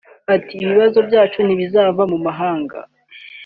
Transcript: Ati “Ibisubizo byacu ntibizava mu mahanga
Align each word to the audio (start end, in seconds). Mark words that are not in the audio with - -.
Ati 0.35 0.53
“Ibisubizo 0.63 0.99
byacu 1.09 1.39
ntibizava 1.43 2.03
mu 2.11 2.17
mahanga 2.25 2.77